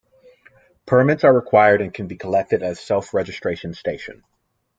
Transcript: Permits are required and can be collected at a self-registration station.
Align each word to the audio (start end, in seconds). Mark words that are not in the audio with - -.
Permits 0.87 1.23
are 1.23 1.31
required 1.31 1.79
and 1.79 1.93
can 1.93 2.07
be 2.07 2.17
collected 2.17 2.63
at 2.63 2.71
a 2.71 2.75
self-registration 2.75 3.75
station. 3.75 4.23